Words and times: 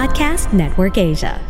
Podcast 0.00 0.54
Network 0.54 0.96
Asia. 0.96 1.49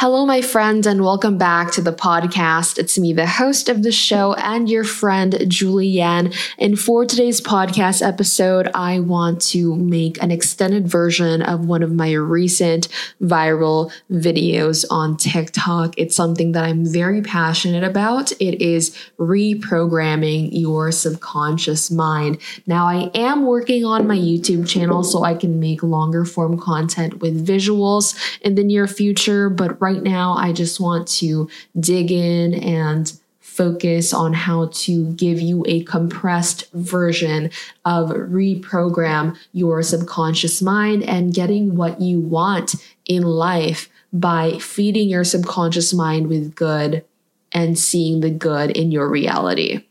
Hello, 0.00 0.24
my 0.24 0.40
friends, 0.40 0.86
and 0.86 1.02
welcome 1.02 1.38
back 1.38 1.72
to 1.72 1.80
the 1.80 1.92
podcast. 1.92 2.78
It's 2.78 2.96
me, 3.00 3.12
the 3.12 3.26
host 3.26 3.68
of 3.68 3.82
the 3.82 3.90
show, 3.90 4.32
and 4.34 4.70
your 4.70 4.84
friend, 4.84 5.36
Julienne. 5.48 6.32
And 6.56 6.78
for 6.78 7.04
today's 7.04 7.40
podcast 7.40 8.00
episode, 8.06 8.70
I 8.74 9.00
want 9.00 9.42
to 9.48 9.74
make 9.74 10.22
an 10.22 10.30
extended 10.30 10.86
version 10.86 11.42
of 11.42 11.66
one 11.66 11.82
of 11.82 11.90
my 11.90 12.12
recent 12.12 12.86
viral 13.20 13.90
videos 14.08 14.84
on 14.88 15.16
TikTok. 15.16 15.94
It's 15.96 16.14
something 16.14 16.52
that 16.52 16.62
I'm 16.62 16.86
very 16.86 17.20
passionate 17.20 17.82
about. 17.82 18.30
It 18.40 18.62
is 18.62 18.96
reprogramming 19.18 20.50
your 20.52 20.92
subconscious 20.92 21.90
mind. 21.90 22.38
Now, 22.68 22.86
I 22.86 23.10
am 23.16 23.46
working 23.46 23.84
on 23.84 24.06
my 24.06 24.16
YouTube 24.16 24.68
channel 24.68 25.02
so 25.02 25.24
I 25.24 25.34
can 25.34 25.58
make 25.58 25.82
longer 25.82 26.24
form 26.24 26.56
content 26.56 27.18
with 27.18 27.44
visuals 27.44 28.16
in 28.42 28.54
the 28.54 28.62
near 28.62 28.86
future, 28.86 29.50
but 29.50 29.80
right 29.80 29.87
now, 29.96 30.34
I 30.34 30.52
just 30.52 30.80
want 30.80 31.08
to 31.08 31.48
dig 31.78 32.10
in 32.12 32.54
and 32.54 33.12
focus 33.40 34.14
on 34.14 34.32
how 34.32 34.68
to 34.72 35.12
give 35.14 35.40
you 35.40 35.64
a 35.66 35.82
compressed 35.82 36.70
version 36.74 37.50
of 37.84 38.10
reprogram 38.10 39.36
your 39.52 39.82
subconscious 39.82 40.62
mind 40.62 41.02
and 41.02 41.34
getting 41.34 41.74
what 41.74 42.00
you 42.00 42.20
want 42.20 42.76
in 43.06 43.24
life 43.24 43.88
by 44.12 44.58
feeding 44.58 45.08
your 45.08 45.24
subconscious 45.24 45.92
mind 45.92 46.28
with 46.28 46.54
good 46.54 47.04
and 47.50 47.76
seeing 47.76 48.20
the 48.20 48.30
good 48.30 48.70
in 48.70 48.92
your 48.92 49.08
reality. 49.08 49.84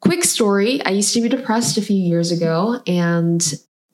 Quick 0.00 0.22
story 0.22 0.80
I 0.84 0.90
used 0.90 1.12
to 1.14 1.20
be 1.20 1.28
depressed 1.28 1.76
a 1.78 1.82
few 1.82 1.96
years 1.96 2.30
ago, 2.30 2.80
and 2.86 3.42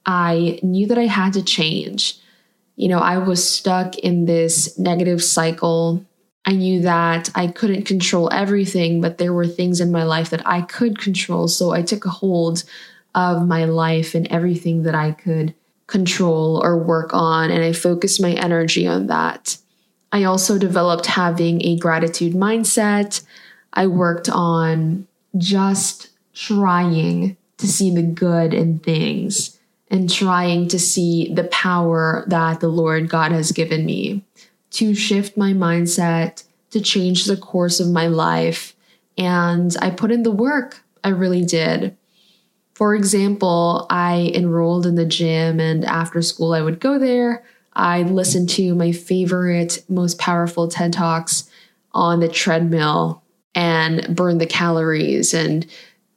I 0.04 0.60
knew 0.62 0.86
that 0.88 0.98
I 0.98 1.06
had 1.06 1.32
to 1.32 1.42
change 1.42 2.18
you 2.76 2.88
know, 2.88 2.98
I 2.98 3.18
was 3.18 3.48
stuck 3.48 3.98
in 3.98 4.26
this 4.26 4.78
negative 4.78 5.22
cycle. 5.22 6.04
I 6.44 6.52
knew 6.52 6.82
that 6.82 7.30
I 7.34 7.48
couldn't 7.48 7.84
control 7.84 8.30
everything, 8.32 9.00
but 9.00 9.18
there 9.18 9.32
were 9.32 9.46
things 9.46 9.80
in 9.80 9.90
my 9.90 10.04
life 10.04 10.30
that 10.30 10.46
I 10.46 10.60
could 10.60 10.98
control. 10.98 11.48
So 11.48 11.72
I 11.72 11.82
took 11.82 12.04
a 12.04 12.10
hold 12.10 12.64
of 13.14 13.46
my 13.46 13.64
life 13.64 14.14
and 14.14 14.26
everything 14.28 14.82
that 14.82 14.94
I 14.94 15.12
could 15.12 15.54
control 15.86 16.60
or 16.62 16.76
work 16.76 17.14
on, 17.14 17.50
and 17.50 17.62
I 17.64 17.72
focused 17.72 18.20
my 18.20 18.32
energy 18.32 18.86
on 18.86 19.06
that. 19.06 19.56
I 20.12 20.24
also 20.24 20.58
developed 20.58 21.06
having 21.06 21.64
a 21.64 21.78
gratitude 21.78 22.34
mindset. 22.34 23.24
I 23.72 23.86
worked 23.86 24.28
on 24.28 25.06
just 25.36 26.08
trying 26.34 27.36
to 27.58 27.66
see 27.66 27.94
the 27.94 28.02
good 28.02 28.52
in 28.52 28.78
things 28.78 29.55
and 29.90 30.12
trying 30.12 30.68
to 30.68 30.78
see 30.78 31.32
the 31.32 31.44
power 31.44 32.24
that 32.26 32.60
the 32.60 32.68
Lord 32.68 33.08
God 33.08 33.32
has 33.32 33.52
given 33.52 33.86
me 33.86 34.24
to 34.70 34.94
shift 34.94 35.36
my 35.36 35.52
mindset, 35.52 36.44
to 36.70 36.80
change 36.80 37.24
the 37.24 37.36
course 37.36 37.80
of 37.80 37.88
my 37.88 38.06
life. 38.06 38.74
And 39.16 39.74
I 39.80 39.90
put 39.90 40.10
in 40.10 40.22
the 40.22 40.30
work. 40.30 40.82
I 41.04 41.10
really 41.10 41.44
did. 41.44 41.96
For 42.74 42.94
example, 42.94 43.86
I 43.88 44.32
enrolled 44.34 44.84
in 44.84 44.96
the 44.96 45.06
gym, 45.06 45.60
and 45.60 45.84
after 45.84 46.20
school, 46.20 46.52
I 46.52 46.60
would 46.60 46.78
go 46.78 46.98
there. 46.98 47.44
I'd 47.72 48.10
listen 48.10 48.46
to 48.48 48.74
my 48.74 48.92
favorite, 48.92 49.82
most 49.88 50.18
powerful 50.18 50.68
TED 50.68 50.92
Talks 50.92 51.48
on 51.92 52.20
the 52.20 52.28
treadmill 52.28 53.22
and 53.54 54.14
burn 54.14 54.36
the 54.38 54.46
calories 54.46 55.32
and 55.32 55.66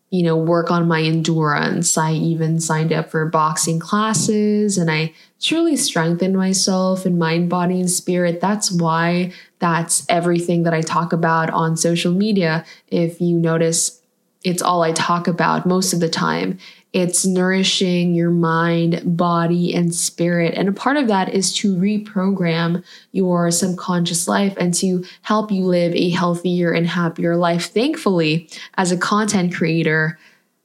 you 0.10 0.24
know, 0.24 0.36
work 0.36 0.72
on 0.72 0.88
my 0.88 1.02
endurance. 1.02 1.98
I 1.98 2.14
even 2.14 2.60
signed 2.60 2.92
up 2.92 3.12
for 3.12 3.26
boxing 3.28 3.80
classes 3.80 4.78
and 4.78 4.90
I 4.90 5.14
truly 5.40 5.76
strengthened 5.76 6.36
myself 6.36 7.06
in 7.06 7.18
mind, 7.18 7.50
body, 7.50 7.80
and 7.80 7.90
spirit. 7.90 8.42
That's 8.42 8.72
why 8.72 9.32
that's 9.60 10.06
everything 10.10 10.64
that 10.64 10.74
I 10.74 10.82
talk 10.82 11.14
about 11.14 11.50
on 11.52 11.78
social 11.78 12.12
media. 12.12 12.66
If 12.88 13.22
you 13.22 13.38
notice, 13.38 14.02
it's 14.44 14.62
all 14.62 14.82
I 14.82 14.94
talk 14.94 15.28
about 15.28 15.66
most 15.66 15.94
of 15.94 16.00
the 16.00 16.10
time. 16.10 16.58
It's 16.92 17.24
nourishing 17.24 18.16
your 18.16 18.32
mind, 18.32 19.16
body, 19.16 19.76
and 19.76 19.94
spirit. 19.94 20.56
And 20.56 20.68
a 20.68 20.74
part 20.74 20.98
of 20.98 21.08
that 21.08 21.30
is 21.30 21.54
to 21.58 21.76
reprogram 21.76 22.84
your 23.12 23.52
subconscious 23.52 24.28
life 24.28 24.56
and 24.58 24.74
to 24.76 25.06
help 25.22 25.52
you 25.52 25.66
live 25.66 25.94
a 25.94 26.10
healthier 26.10 26.72
and 26.72 26.88
happier 26.88 27.36
life. 27.36 27.66
Thankfully, 27.66 28.50
as 28.76 28.92
a 28.92 28.98
content 28.98 29.54
creator, 29.54 30.18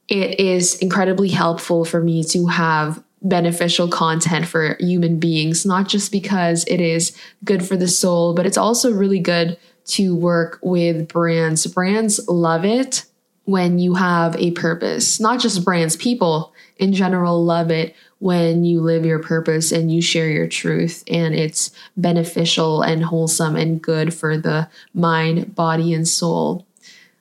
it 0.09 0.41
is 0.41 0.79
incredibly 0.79 1.29
helpful 1.29 1.85
for 1.85 2.03
me 2.03 2.25
to 2.25 2.47
have 2.47 3.03
beneficial 3.21 3.89
content 3.89 4.47
for 4.47 4.77
human 4.81 5.19
beings, 5.19 5.67
not 5.67 5.89
just 5.89 6.11
because 6.11 6.65
it 6.65 6.81
is 6.81 7.17
good 7.45 7.67
for 7.67 7.77
the 7.77 7.89
soul, 7.89 8.35
but 8.35 8.47
it's 8.47 8.59
also 8.59 8.93
really 8.93 9.21
good 9.21 9.59
to 9.87 10.17
work 10.17 10.59
with 10.63 11.09
brands. 11.09 11.67
Brands 11.67 12.27
love 12.29 12.65
it 12.65 13.05
when 13.45 13.79
you 13.79 13.95
have 13.95 14.37
a 14.37 14.53
purpose. 14.53 15.21
Not 15.21 15.41
just 15.41 15.65
brands, 15.65 15.97
people 15.97 16.53
in 16.79 16.93
general 16.93 17.45
love 17.45 17.71
it 17.71 17.95
when 18.19 18.65
you 18.65 18.81
live 18.81 19.05
your 19.05 19.19
purpose 19.19 19.71
and 19.71 19.93
you 19.93 20.01
share 20.01 20.31
your 20.31 20.49
truth 20.49 21.05
and 21.09 21.35
it's 21.35 21.71
beneficial 21.97 22.83
and 22.83 23.05
wholesome 23.05 23.57
and 23.57 23.83
good 23.83 24.15
for 24.15 24.39
the 24.39 24.69
mind, 24.95 25.55
body, 25.55 25.93
and 25.93 26.09
soul. 26.09 26.67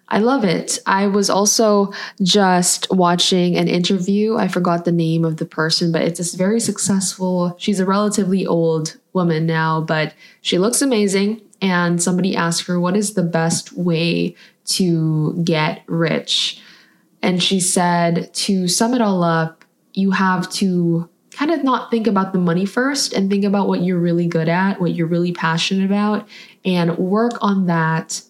I 0.07 0.19
love 0.19 0.44
it. 0.44 0.78
I 0.85 1.07
was 1.07 1.29
also 1.29 1.91
just 2.22 2.88
watching 2.91 3.57
an 3.57 3.67
interview. 3.67 4.38
I 4.38 4.47
forgot 4.47 4.85
the 4.85 4.91
name 4.91 5.25
of 5.25 5.38
the 5.38 5.45
person, 5.45 5.91
but 5.91 6.03
it's 6.03 6.19
this 6.19 6.35
very 6.35 6.59
successful, 6.59 7.55
she's 7.57 7.79
a 7.79 7.85
relatively 7.85 8.45
old 8.45 8.97
woman 9.13 9.45
now, 9.45 9.81
but 9.81 10.13
she 10.41 10.59
looks 10.59 10.81
amazing. 10.81 11.41
And 11.63 12.03
somebody 12.03 12.35
asked 12.35 12.68
her, 12.68 12.79
What 12.79 12.96
is 12.96 13.16
the 13.16 13.24
best 13.24 13.74
way 13.74 14.35
to 14.66 15.41
get 15.44 15.84
rich. 15.88 16.62
And 17.22 17.41
she 17.41 17.59
said, 17.59 18.34
to 18.34 18.68
sum 18.68 18.94
it 18.94 19.01
all 19.01 19.24
up, 19.24 19.66
you 19.94 20.12
have 20.12 20.50
to 20.53 21.09
kind 21.31 21.52
of 21.52 21.63
not 21.63 21.90
think 21.90 22.06
about 22.06 22.34
the 22.34 22.40
money 22.40 22.66
first 22.66 23.13
and 23.13 23.29
think 23.29 23.44
about 23.44 23.68
what 23.68 23.81
you're 23.81 24.00
really 24.00 24.28
good 24.28 24.50
at, 24.50 24.79
what 24.79 24.94
you're 24.94 25.07
really 25.07 25.31
passionate 25.31 25.85
about, 25.85 26.28
and 26.63 26.97
work 26.97 27.34
on 27.41 27.68
that. 27.68 28.22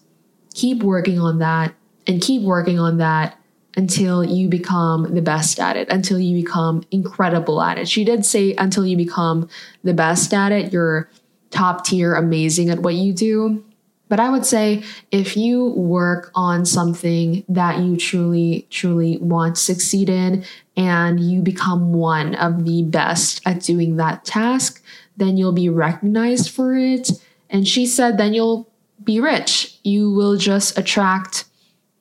Keep 0.54 0.82
working 0.82 1.18
on 1.18 1.38
that 1.38 1.74
and 2.06 2.22
keep 2.22 2.42
working 2.42 2.78
on 2.78 2.98
that 2.98 3.38
until 3.76 4.22
you 4.22 4.48
become 4.48 5.14
the 5.14 5.22
best 5.22 5.58
at 5.58 5.76
it, 5.76 5.88
until 5.88 6.20
you 6.20 6.40
become 6.40 6.84
incredible 6.92 7.60
at 7.60 7.76
it. 7.76 7.88
She 7.88 8.04
did 8.04 8.24
say 8.24 8.54
until 8.54 8.86
you 8.86 8.96
become 8.96 9.48
the 9.82 9.94
best 9.94 10.32
at 10.32 10.52
it, 10.52 10.72
you're 10.72 11.10
top 11.54 11.86
tier, 11.86 12.14
amazing 12.14 12.68
at 12.68 12.80
what 12.80 12.94
you 12.94 13.12
do. 13.12 13.64
But 14.08 14.20
I 14.20 14.28
would 14.28 14.44
say 14.44 14.82
if 15.10 15.36
you 15.36 15.70
work 15.70 16.30
on 16.34 16.66
something 16.66 17.42
that 17.48 17.78
you 17.78 17.96
truly, 17.96 18.66
truly 18.68 19.16
want 19.16 19.56
to 19.56 19.62
succeed 19.62 20.10
in 20.10 20.44
and 20.76 21.20
you 21.20 21.40
become 21.40 21.94
one 21.94 22.34
of 22.34 22.64
the 22.64 22.82
best 22.82 23.40
at 23.46 23.62
doing 23.62 23.96
that 23.96 24.24
task, 24.24 24.82
then 25.16 25.36
you'll 25.36 25.52
be 25.52 25.68
recognized 25.68 26.50
for 26.50 26.74
it. 26.74 27.10
And 27.48 27.66
she 27.66 27.86
said, 27.86 28.18
then 28.18 28.34
you'll 28.34 28.68
be 29.02 29.20
rich. 29.20 29.78
You 29.84 30.10
will 30.10 30.36
just 30.36 30.76
attract 30.76 31.44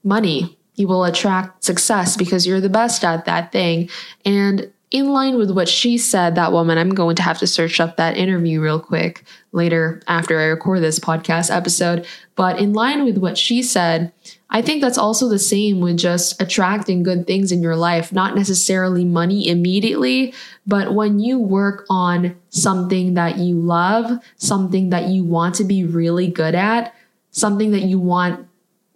money. 0.03 0.57
You 0.75 0.87
will 0.87 1.05
attract 1.05 1.63
success 1.63 2.17
because 2.17 2.45
you're 2.47 2.61
the 2.61 2.69
best 2.69 3.03
at 3.03 3.25
that 3.25 3.51
thing. 3.51 3.89
And 4.25 4.72
in 4.93 5.07
line 5.07 5.37
with 5.37 5.49
what 5.49 5.67
she 5.67 5.97
said, 5.97 6.35
that 6.35 6.51
woman, 6.51 6.77
I'm 6.77 6.93
going 6.93 7.15
to 7.15 7.23
have 7.23 7.39
to 7.39 7.47
search 7.47 7.79
up 7.79 7.97
that 7.97 8.15
interview 8.15 8.61
real 8.61 8.79
quick 8.79 9.23
later 9.51 10.03
after 10.07 10.39
I 10.39 10.43
record 10.43 10.81
this 10.81 10.99
podcast 10.99 11.53
episode. 11.53 12.05
But 12.35 12.59
in 12.59 12.73
line 12.73 13.03
with 13.03 13.17
what 13.17 13.35
she 13.35 13.63
said, 13.63 14.13
I 14.51 14.61
think 14.61 14.83
that's 14.83 14.99
also 14.99 15.27
the 15.27 15.39
same 15.39 15.79
with 15.79 15.97
just 15.97 16.39
attracting 16.39 17.01
good 17.01 17.25
things 17.25 17.51
in 17.51 17.63
your 17.63 17.75
life, 17.75 18.13
not 18.13 18.35
necessarily 18.35 19.03
money 19.03 19.49
immediately, 19.49 20.31
but 20.67 20.93
when 20.93 21.19
you 21.19 21.39
work 21.39 21.87
on 21.89 22.35
something 22.49 23.15
that 23.15 23.39
you 23.39 23.55
love, 23.55 24.23
something 24.37 24.91
that 24.91 25.07
you 25.07 25.23
want 25.23 25.55
to 25.55 25.63
be 25.63 25.83
really 25.83 26.27
good 26.27 26.53
at, 26.53 26.93
something 27.31 27.71
that 27.71 27.81
you 27.81 27.97
want 27.97 28.47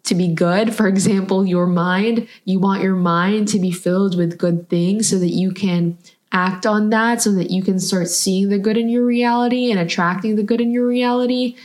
to 0.08 0.16
be 0.16 0.28
good. 0.28 0.76
For 0.76 0.88
example, 0.88 1.46
your 1.46 1.68
mind, 1.68 2.28
you 2.46 2.60
want 2.60 2.84
your 2.84 2.96
mind 2.96 3.48
to 3.50 3.60
be 3.60 3.72
filled 3.72 4.18
with 4.18 4.38
good 4.38 4.70
things 4.70 5.10
so 5.10 5.20
that 5.20 5.30
you 5.30 5.52
can 5.52 5.98
act 6.32 6.66
on 6.66 6.90
that, 6.90 7.22
so 7.22 7.32
that 7.34 7.52
you 7.52 7.64
can 7.64 7.80
start 7.80 8.10
seeing 8.10 8.50
the 8.50 8.60
good 8.60 8.78
in 8.78 8.90
your 8.90 9.06
reality 9.06 9.72
and 9.72 9.80
attracting 9.80 10.36
the 10.36 10.44
good 10.44 10.60
in 10.60 10.72
your 10.72 10.88
reality. 10.88 11.56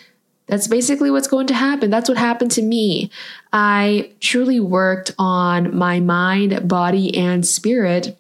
That's 0.47 0.69
basically 0.69 1.11
what's 1.11 1.29
going 1.29 1.47
to 1.49 1.55
happen. 1.55 1.91
That's 1.91 2.09
what 2.09 2.19
happened 2.19 2.51
to 2.53 2.63
me. 2.63 3.11
I 3.53 4.11
truly 4.21 4.61
worked 4.61 5.13
on 5.19 5.77
my 5.77 6.01
mind, 6.01 6.69
body, 6.69 7.17
and 7.17 7.47
spirit 7.47 8.19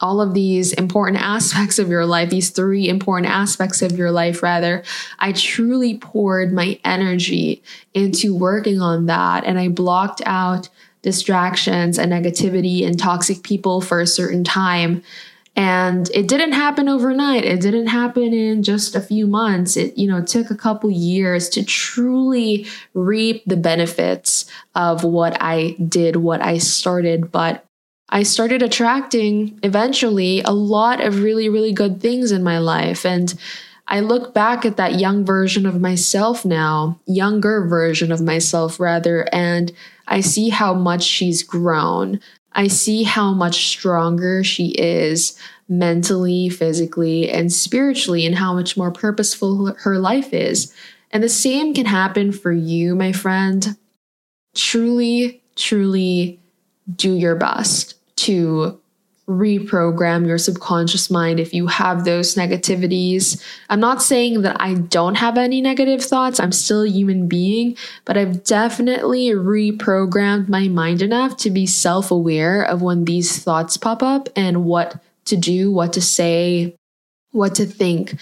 all 0.00 0.20
of 0.20 0.34
these 0.34 0.72
important 0.72 1.22
aspects 1.22 1.78
of 1.78 1.88
your 1.88 2.06
life, 2.06 2.30
these 2.30 2.50
three 2.50 2.88
important 2.88 3.32
aspects 3.32 3.82
of 3.82 3.92
your 3.92 4.10
life, 4.10 4.42
rather, 4.42 4.82
I 5.18 5.32
truly 5.32 5.98
poured 5.98 6.52
my 6.52 6.78
energy 6.84 7.62
into 7.94 8.34
working 8.34 8.80
on 8.80 9.06
that. 9.06 9.44
And 9.44 9.58
I 9.58 9.68
blocked 9.68 10.22
out 10.26 10.68
distractions 11.02 11.98
and 11.98 12.12
negativity 12.12 12.84
and 12.84 12.98
toxic 12.98 13.42
people 13.42 13.80
for 13.80 14.00
a 14.00 14.06
certain 14.06 14.42
time. 14.42 15.02
And 15.54 16.10
it 16.10 16.28
didn't 16.28 16.52
happen 16.52 16.86
overnight. 16.86 17.46
It 17.46 17.62
didn't 17.62 17.86
happen 17.86 18.34
in 18.34 18.62
just 18.62 18.94
a 18.94 19.00
few 19.00 19.26
months. 19.26 19.76
It, 19.76 19.96
you 19.96 20.06
know, 20.06 20.22
took 20.22 20.50
a 20.50 20.56
couple 20.56 20.90
years 20.90 21.48
to 21.50 21.64
truly 21.64 22.66
reap 22.92 23.42
the 23.46 23.56
benefits 23.56 24.44
of 24.74 25.02
what 25.02 25.40
I 25.40 25.76
did, 25.88 26.16
what 26.16 26.42
I 26.42 26.58
started. 26.58 27.32
But 27.32 27.64
I 28.08 28.22
started 28.22 28.62
attracting 28.62 29.58
eventually 29.62 30.40
a 30.42 30.52
lot 30.52 31.00
of 31.00 31.22
really, 31.22 31.48
really 31.48 31.72
good 31.72 32.00
things 32.00 32.30
in 32.30 32.42
my 32.42 32.58
life. 32.58 33.04
And 33.04 33.34
I 33.88 34.00
look 34.00 34.32
back 34.32 34.64
at 34.64 34.76
that 34.76 34.98
young 34.98 35.24
version 35.24 35.66
of 35.66 35.80
myself 35.80 36.44
now, 36.44 37.00
younger 37.06 37.66
version 37.66 38.12
of 38.12 38.20
myself 38.20 38.78
rather, 38.80 39.28
and 39.32 39.72
I 40.08 40.20
see 40.20 40.48
how 40.50 40.74
much 40.74 41.02
she's 41.02 41.42
grown. 41.42 42.20
I 42.52 42.68
see 42.68 43.02
how 43.02 43.32
much 43.32 43.66
stronger 43.66 44.42
she 44.42 44.68
is 44.70 45.38
mentally, 45.68 46.48
physically, 46.48 47.28
and 47.30 47.52
spiritually, 47.52 48.24
and 48.24 48.36
how 48.36 48.54
much 48.54 48.76
more 48.76 48.90
purposeful 48.90 49.74
her 49.80 49.98
life 49.98 50.32
is. 50.32 50.72
And 51.10 51.22
the 51.22 51.28
same 51.28 51.74
can 51.74 51.86
happen 51.86 52.32
for 52.32 52.52
you, 52.52 52.94
my 52.94 53.12
friend. 53.12 53.76
Truly, 54.54 55.42
truly 55.54 56.40
do 56.94 57.14
your 57.14 57.36
best 57.36 57.94
to 58.16 58.80
reprogram 59.28 60.24
your 60.24 60.38
subconscious 60.38 61.10
mind 61.10 61.40
if 61.40 61.52
you 61.52 61.66
have 61.66 62.04
those 62.04 62.36
negativities. 62.36 63.42
I'm 63.68 63.80
not 63.80 64.00
saying 64.00 64.42
that 64.42 64.56
I 64.60 64.74
don't 64.74 65.16
have 65.16 65.36
any 65.36 65.60
negative 65.60 66.00
thoughts. 66.00 66.38
I'm 66.38 66.52
still 66.52 66.82
a 66.82 66.88
human 66.88 67.26
being, 67.26 67.76
but 68.04 68.16
I've 68.16 68.44
definitely 68.44 69.30
reprogrammed 69.30 70.48
my 70.48 70.68
mind 70.68 71.02
enough 71.02 71.36
to 71.38 71.50
be 71.50 71.66
self-aware 71.66 72.62
of 72.62 72.82
when 72.82 73.04
these 73.04 73.42
thoughts 73.42 73.76
pop 73.76 74.00
up 74.00 74.28
and 74.36 74.64
what 74.64 75.02
to 75.24 75.36
do, 75.36 75.72
what 75.72 75.92
to 75.94 76.00
say, 76.00 76.76
what 77.32 77.56
to 77.56 77.66
think 77.66 78.20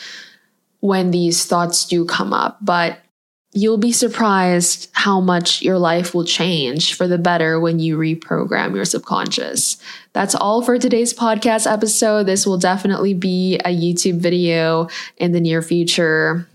when 0.80 1.10
these 1.10 1.44
thoughts 1.44 1.84
do 1.84 2.06
come 2.06 2.32
up. 2.32 2.56
But 2.62 2.98
you'll 3.54 3.78
be 3.78 3.92
surprised 3.92 4.90
how 4.92 5.20
much 5.20 5.62
your 5.62 5.78
life 5.78 6.12
will 6.12 6.24
change 6.24 6.94
for 6.94 7.06
the 7.06 7.18
better 7.18 7.60
when 7.60 7.78
you 7.78 7.96
reprogram 7.96 8.74
your 8.74 8.84
subconscious. 8.84 9.78
That's 10.12 10.34
all 10.34 10.60
for 10.60 10.76
today's 10.76 11.14
podcast 11.14 11.70
episode. 11.70 12.24
This 12.24 12.46
will 12.46 12.58
definitely 12.58 13.14
be 13.14 13.56
a 13.64 13.68
YouTube 13.68 14.18
video 14.18 14.88
in 15.16 15.30
the 15.30 15.40
near 15.40 15.62
future, 15.62 16.48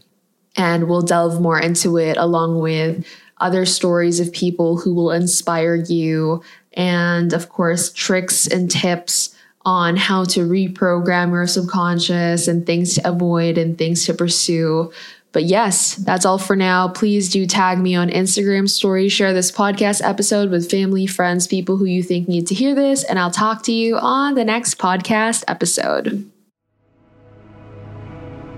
and 0.57 0.89
we'll 0.89 1.01
delve 1.01 1.41
more 1.41 1.59
into 1.59 1.97
it 1.97 2.17
along 2.17 2.59
with 2.59 3.05
other 3.37 3.65
stories 3.65 4.19
of 4.19 4.33
people 4.33 4.77
who 4.77 4.93
will 4.93 5.11
inspire 5.11 5.75
you, 5.75 6.43
and 6.73 7.31
of 7.31 7.47
course, 7.47 7.93
tricks 7.93 8.45
and 8.45 8.69
tips 8.69 9.33
on 9.65 9.95
how 9.95 10.25
to 10.25 10.41
reprogram 10.41 11.31
your 11.31 11.47
subconscious 11.47 12.47
and 12.47 12.65
things 12.65 12.95
to 12.95 13.07
avoid 13.07 13.57
and 13.57 13.77
things 13.77 14.05
to 14.05 14.13
pursue 14.13 14.91
but 15.31 15.43
yes, 15.43 15.95
that's 15.95 16.25
all 16.25 16.37
for 16.37 16.55
now. 16.55 16.87
Please 16.87 17.29
do 17.29 17.45
tag 17.45 17.79
me 17.79 17.95
on 17.95 18.09
Instagram 18.09 18.67
story, 18.69 19.09
share 19.09 19.33
this 19.33 19.51
podcast 19.51 20.01
episode 20.03 20.49
with 20.49 20.69
family, 20.69 21.05
friends, 21.05 21.47
people 21.47 21.77
who 21.77 21.85
you 21.85 22.01
think 22.01 22.27
need 22.27 22.47
to 22.47 22.55
hear 22.55 22.73
this, 22.73 23.03
and 23.03 23.19
I'll 23.19 23.31
talk 23.31 23.63
to 23.63 23.71
you 23.71 23.97
on 23.97 24.35
the 24.35 24.45
next 24.45 24.77
podcast 24.77 25.43
episode. 25.47 26.29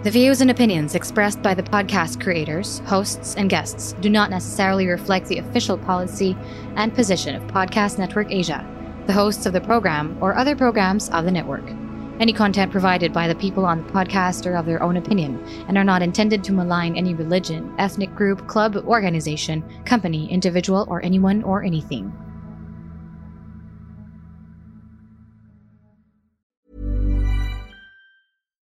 The 0.04 0.10
views 0.10 0.42
and 0.42 0.50
opinions 0.50 0.96
expressed 0.96 1.44
by 1.44 1.54
the 1.54 1.62
podcast 1.62 2.24
creators, 2.24 2.80
hosts, 2.86 3.36
and 3.36 3.50
guests 3.50 3.94
do 4.02 4.10
not 4.10 4.32
necessarily 4.32 4.88
reflect 4.88 5.28
the 5.28 5.38
official 5.38 5.78
policy 5.78 6.36
and 6.76 6.96
position 6.96 7.36
of 7.36 7.44
Podcast 7.44 8.00
Network 8.00 8.32
Asia, 8.32 8.66
the 9.06 9.14
hosts 9.14 9.46
of 9.46 9.54
the 9.54 9.62
program, 9.62 10.18
or 10.20 10.36
other 10.36 10.56
programs 10.56 11.10
of 11.10 11.26
the 11.26 11.32
network. 11.32 11.81
Any 12.22 12.34
content 12.34 12.72
provided 12.72 13.12
by 13.12 13.28
the 13.28 13.34
people 13.34 13.66
on 13.66 13.84
the 13.84 13.92
podcast 13.92 14.46
are 14.46 14.56
of 14.56 14.68
their 14.68 14.84
own 14.84 14.96
opinion 14.96 15.44
and 15.68 15.76
are 15.76 15.84
not 15.84 16.04
intended 16.04 16.44
to 16.44 16.54
malign 16.54 16.96
any 16.96 17.16
religion, 17.16 17.74
ethnic 17.80 18.14
group, 18.14 18.48
club, 18.48 18.76
organization, 18.76 19.64
company, 19.86 20.32
individual, 20.32 20.86
or 20.88 21.04
anyone 21.04 21.42
or 21.42 21.64
anything. 21.64 22.14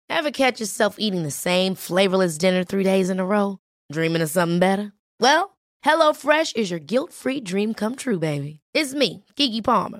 Ever 0.09 0.31
catch 0.31 0.59
yourself 0.59 0.95
eating 0.97 1.21
the 1.21 1.29
same 1.29 1.75
flavorless 1.75 2.39
dinner 2.39 2.63
three 2.63 2.83
days 2.83 3.11
in 3.11 3.19
a 3.19 3.25
row? 3.25 3.59
Dreaming 3.91 4.23
of 4.23 4.31
something 4.31 4.57
better? 4.57 4.91
Well, 5.19 5.55
HelloFresh 5.85 6.55
is 6.55 6.71
your 6.71 6.79
guilt 6.79 7.13
free 7.13 7.41
dream 7.41 7.75
come 7.75 7.95
true, 7.95 8.17
baby. 8.17 8.61
It's 8.73 8.95
me, 8.95 9.23
Keke 9.35 9.63
Palmer. 9.63 9.99